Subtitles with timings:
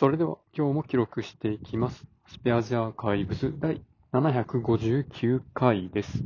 [0.00, 2.06] それでは今日も記録していきます。
[2.26, 3.82] スペアジアーカイブス第
[4.14, 6.24] 759回です。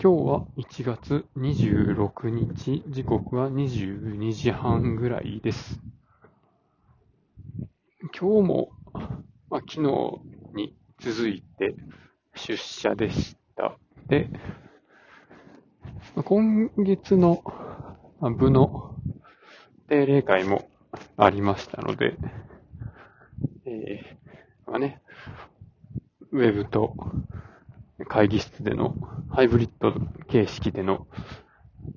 [0.00, 5.80] 今日は1月26日、時刻は22時半ぐらいです。
[8.16, 8.68] 今日も、
[9.50, 10.20] まあ、昨日
[10.54, 11.74] に続いて
[12.36, 13.76] 出社でした。
[14.06, 14.30] で、
[16.14, 17.42] 今月の
[18.20, 18.94] 部の
[19.88, 20.70] 定例会も
[21.16, 22.16] ありましたので、
[23.64, 25.00] えーまあね、
[26.32, 26.94] ウェブと
[28.08, 28.96] 会議室での
[29.30, 29.94] ハイブリッド
[30.28, 31.06] 形式での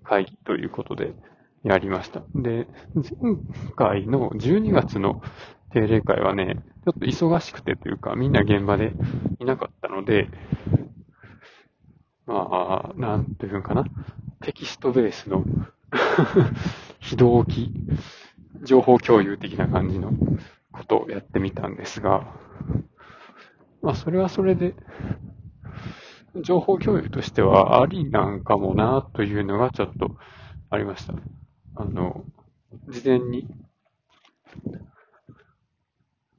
[0.03, 1.13] 会議ということで
[1.63, 2.21] やりました。
[2.35, 3.35] で、前
[3.75, 5.21] 回の12月の
[5.71, 6.55] 定例会はね、
[6.85, 8.93] ちょっと忙しくてというか、みんな現場で
[9.39, 10.29] いなかったので、
[12.25, 13.83] まあ、なんていうんかな、
[14.41, 15.43] テキストベースの
[16.99, 17.73] 非同期
[18.63, 20.11] 情報共有的な感じの
[20.71, 22.27] ことをやってみたんですが、
[23.81, 24.75] まあ、それはそれで、
[26.43, 30.17] 情報共有としてはありなんかもなというのがちょっと
[30.69, 31.13] ありました。
[31.75, 32.25] あの、
[32.89, 33.47] 事前に、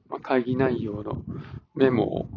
[0.07, 1.23] まあ、会議内容の
[1.75, 2.27] メモを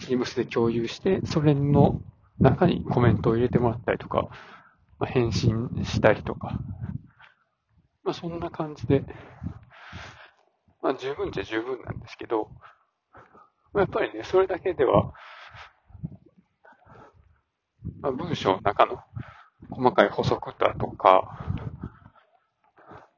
[0.00, 2.00] Teams で共有して、それの
[2.38, 4.28] 中にコメントを入れてもらったりとか、
[4.98, 6.58] まあ、返信したりとか、
[8.04, 9.04] まあ、そんな感じで、
[10.82, 12.50] まあ、十分じゃ十分なんですけど、
[13.72, 15.12] まあやっぱりね、それだけでは、
[18.00, 18.98] まあ、文章の中の
[19.70, 21.56] 細かい補足だとか、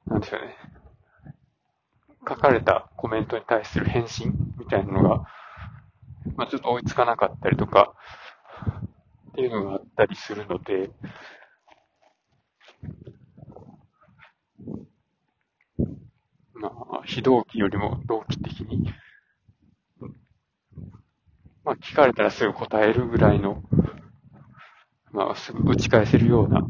[0.06, 0.54] なんでしょうね、
[2.28, 5.26] 書かれたコメントに対する返信みたいなのが、
[6.36, 7.94] まあ、ちょっと追いつかなかったりとか、
[9.30, 10.90] っていうのがあったりするので、
[16.70, 18.92] まあ、非同期よりも同期的に、
[21.64, 23.62] まあ、聞かれたらすぐ答えるぐらいの、
[25.12, 26.66] まあ、すぐ打ち返せるような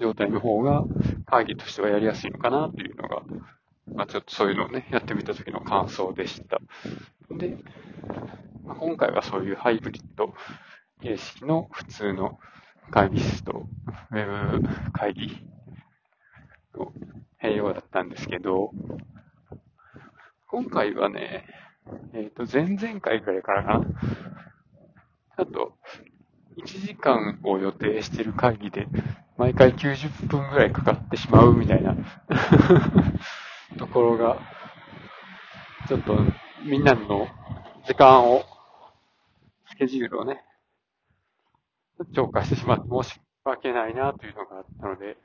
[0.00, 0.84] 状態の方が、
[1.26, 3.22] 会議としてはやりやすいのかなというのが、
[3.94, 6.60] まあ、ちょっとそういうのをね、やってみた時の感想でした。
[7.30, 7.58] で、
[8.64, 10.34] まあ、今回はそういうハイブリッド
[11.02, 12.38] 形式の普通の
[12.90, 13.66] 会議室と
[14.10, 15.46] ウェブ会議
[16.74, 16.92] の
[17.42, 18.72] 併用だったんですけど、
[20.50, 21.44] 今回はね、
[22.14, 23.86] えっ、と、前々回ぐらいからかな。
[25.36, 25.76] あと、
[26.56, 28.88] 1時間を予定している会議で、
[29.36, 31.94] 毎回90分ぐらいかかってしまうみたいな
[33.76, 34.38] ところが、
[35.86, 36.16] ちょっと
[36.64, 37.28] みんなの
[37.84, 38.42] 時間を、
[39.66, 40.42] スケジュールをね、
[42.14, 45.18] 超過してしまって申し訳ないなというのがあったので、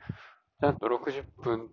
[0.60, 1.70] ちゃんと60分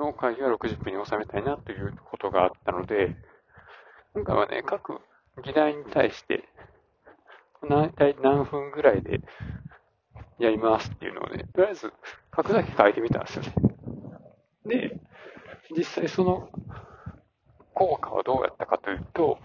[0.00, 3.14] の会議は60分に収めたいなということがあったので、
[4.14, 4.98] 今回はね、各
[5.44, 6.48] 議題に対して、
[7.68, 9.20] 大体何分ぐらいで
[10.38, 11.92] やりますっていうのをね、とりあえず
[12.34, 13.52] 書くだけ書いてみたんですよね。
[14.64, 14.98] で、
[15.76, 16.48] 実際その
[17.74, 19.38] 効果はどうやったかというと、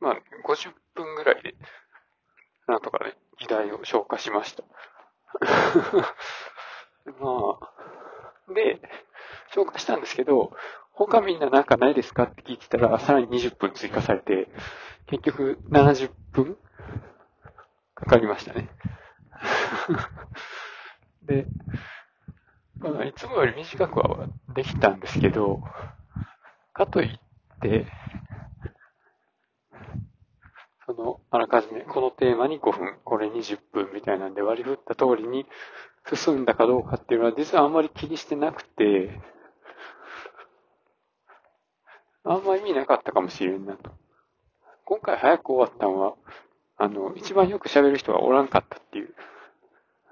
[0.00, 0.14] まあ、
[0.44, 1.54] 50分ぐらいで、
[2.66, 4.64] なんとかね、議題を消化しました。
[7.20, 8.80] まあ、で、
[9.54, 10.52] 消化したんですけど、
[10.92, 14.48] 他みんななんかないですかって聞いてたら、さらに20分追加されて、
[15.06, 16.58] 結局70分
[17.94, 18.68] かかりましたね。
[21.22, 21.46] で、
[22.80, 25.62] まあ、いつもより短くはできたんですけど、
[26.72, 27.18] かといっ
[27.60, 27.86] て、
[30.88, 35.44] その、あらかじめこのテーマに5分、これ20分みたいなんで割り振った通りに
[36.14, 39.20] 進んだかどうかっていうのは実はあんまり気にしてなくて、
[42.24, 43.90] あんま意味なかったかもしれんなと。
[44.86, 46.14] 今回早く終わったのは、
[46.78, 49.14] あの、一番よく喋る人がおらんかったっていう、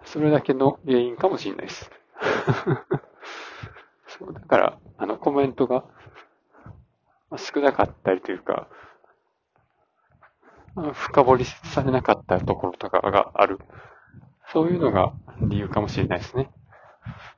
[0.04, 1.90] それだけの原因かもしれないです。
[4.08, 5.84] そう、だから、あの、コメントが
[7.38, 8.68] 少なかったりというか、
[10.76, 13.58] 深掘りされなかったところとかがある。
[14.52, 16.50] そういうのが理由かもしれないですね。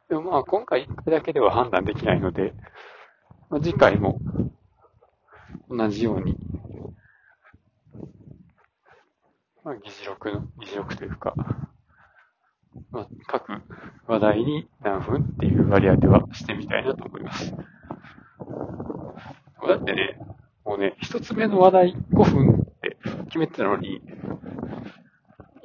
[0.09, 2.53] でもまあ今回1回だけでは判断できないので、
[3.51, 4.19] まあ、次回も
[5.71, 6.37] 同じように、
[9.65, 11.35] まあ、議事録の、議事録というか、
[12.91, 13.63] まあ、各
[14.07, 17.53] 話題に何分っていう割り当てはしてみたいなと思います。
[17.53, 17.57] だ
[19.75, 20.19] ってね、
[20.65, 22.68] もうね、一つ目の話題5分
[23.39, 24.03] めてたのに、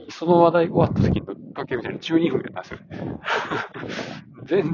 [0.09, 3.19] その話題終わった時の時計みたいに12分やったんですよね。
[4.45, 4.73] 全然、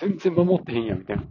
[0.00, 1.22] 全然守ってへんやん、みたいな。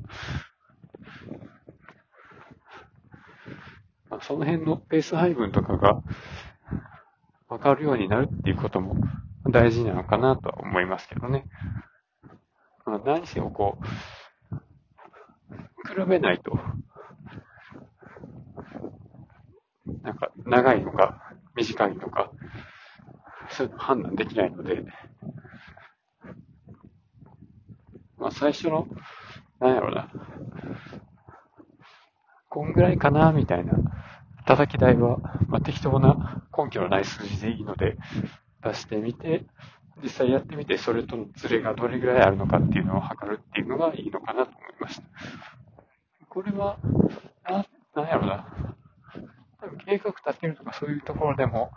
[4.10, 6.02] まあ、その辺のペース配分とかが
[7.50, 8.96] わかるようになるっていうことも
[9.50, 11.46] 大事なのかなとは思いますけどね。
[12.86, 13.86] まあ、何せよこう、
[15.88, 16.58] 比べないと、
[20.08, 22.32] なんか長いのか短いのか、
[23.50, 24.86] そういうの判断できないので、
[28.18, 28.88] まあ最初の、
[29.60, 30.10] なんやろうな、
[32.48, 33.74] こんぐらいかな、みたいな、
[34.46, 35.18] 叩き台は、
[35.50, 37.98] まあ、適当な根拠のない数字でいいので、
[38.64, 39.44] 出してみて、
[40.02, 45.04] 実際やってみて、それとのズレがどれぐらいあるのかっていうのを測るっていうのがいいのかなと思いました。
[46.30, 46.78] これは、
[47.44, 48.57] な、なんやろな。
[49.88, 51.72] 計画立てるとかそういうところでも、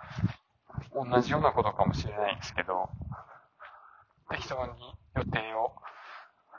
[0.92, 2.90] 同じようなことかもしれないんですけど、
[4.30, 5.70] 適当に予定を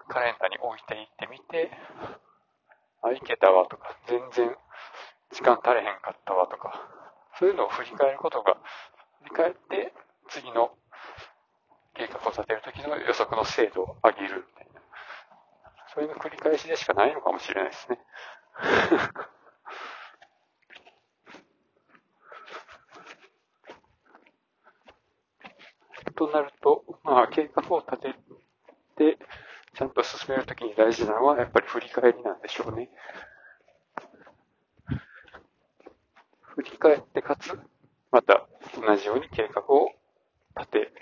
[0.08, 1.70] カレンダーに置いていってみて、
[3.04, 4.56] あ、いけたわとか、全然
[5.34, 6.72] 時間足れへんかったわとか、
[7.38, 8.56] そういうのを振り返ることが、
[9.24, 9.94] 振り返って
[10.30, 10.72] 次の
[11.96, 14.80] 計画を立てるときの予測の精度を上げるみたいな。
[15.94, 18.00] そういうの繰り返しでしかないのかもしれないですね。
[26.32, 28.16] なると、まあ、計画を立て
[28.98, 29.18] て、
[29.76, 32.90] ちゃんと進めるときに大事なのは、やっぱり振り返りなんでしょうね。
[36.42, 37.58] 振り返ってかつ、
[38.12, 39.92] また同じように計画を
[40.58, 40.94] 立て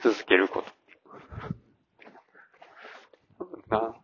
[0.00, 0.82] 続けること。
[3.68, 3.96] な。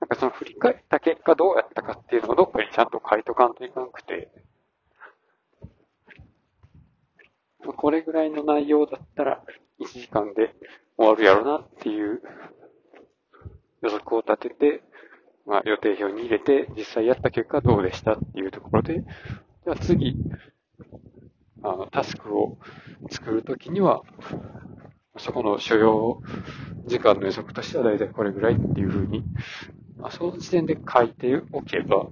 [0.00, 4.30] なんかその振り返った結果どうやったかっていうのをどっかにちゃんと書いとかんといかなくて、
[7.78, 9.40] これぐらいの内容だったら
[9.80, 10.52] 1時間で
[10.96, 12.20] 終わるやろなっていう
[13.82, 14.82] 予測を立てて、
[15.46, 19.04] まあ、予定表に入れて、実際やった結果どうでしたっていうところで、で
[19.66, 20.16] は次、
[21.62, 22.58] あの、タスクを
[23.10, 24.02] 作るときには、
[25.16, 26.20] そこの所要
[26.86, 29.22] 時間の予測としては大体これぐらいっていうふうに、
[29.98, 32.08] まあ、その時点で書いておけば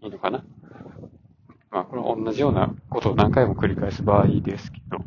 [0.00, 0.44] いいのかな。
[1.72, 4.98] まあ、これ同じようなことを何回も繰り返す場合ですけど、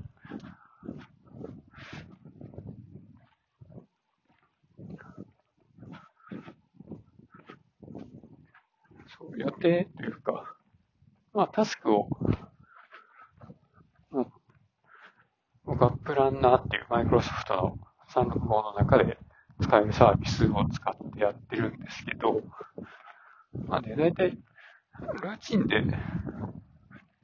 [9.15, 10.55] そう予定というか、
[11.35, 12.09] まあ、タスクを、
[14.09, 14.25] まあ、
[15.65, 17.77] 僕はプランナーっていうマイクロソフトの
[18.09, 19.19] 365の中で
[19.61, 22.41] 使えるサービスを使ってやってるんですけど、
[23.67, 25.83] まあね、大体、ルーチンで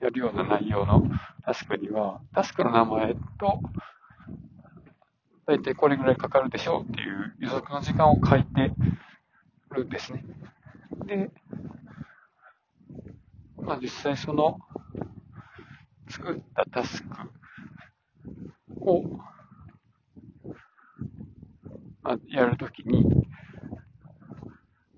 [0.02, 1.04] やるような内容の
[1.46, 3.62] タスクには、タスクの名前と、
[5.46, 8.72] だいたいこれぐらいかかるでしょうっていう予測の時間を書いて
[9.72, 10.24] るんですね。
[11.06, 11.30] で、
[13.58, 14.60] まあ実際その
[16.10, 17.10] 作ったタスク
[18.80, 19.04] を、
[22.04, 23.28] あ、やるときに、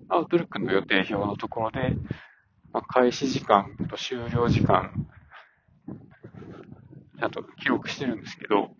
[0.08, 1.96] アウトルックの予定表のところで、
[2.74, 5.06] まあ、開始時間と終了時間、
[7.20, 8.74] ちゃんと記録してるんですけど、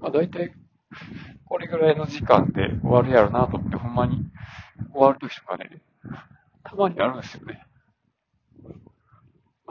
[0.00, 0.52] まあ大体、
[1.44, 4.26] これぐらいの時間で終わるやろなと思って、ほんまに
[4.92, 5.82] 終わるときとかね、
[6.64, 7.64] たまにあるんですよね。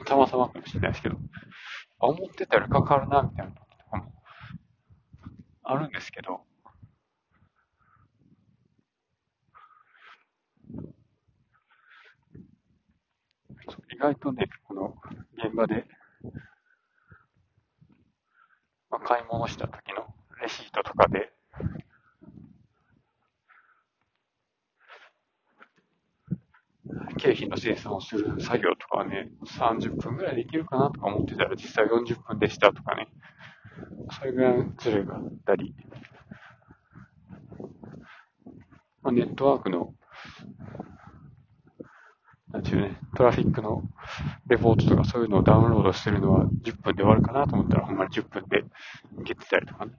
[0.06, 1.18] たまたまかもしれないですけど、
[2.00, 4.14] 思ってたよりかかるな、みたいな時とかも
[5.64, 6.45] あるんですけど、
[13.96, 14.94] 意外とね、この
[15.38, 15.86] 現場で、
[18.90, 21.32] まあ、買い物した時のレシートとかで、
[27.18, 33.08] 経費の精算をする作業とかはね、30分ぐらいできるかなとか思ってたら実際40分でしたとかね、
[34.20, 35.74] それぐらいのズレがあったり、
[39.02, 39.94] まあ、ネットワークの
[42.56, 43.84] なんていうね、トラフィックの
[44.48, 48.64] レポートとかそういうのをダウンロードしてるのは10分で終わるかなと思ったらほんまに10分で
[49.20, 49.92] いけてたりとかね。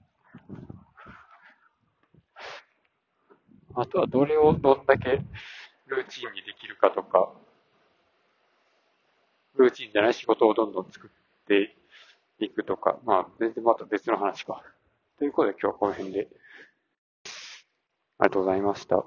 [3.74, 5.22] あとはどれをどんだけ
[5.86, 7.30] ルーチンにできるかとか、
[9.58, 11.76] ルーチンじゃない仕事をどんどん作って
[12.38, 14.62] いくとか、まあ全然また別の話か。
[15.18, 16.28] ということで今日はこの辺で
[18.18, 19.04] ありがとうございました。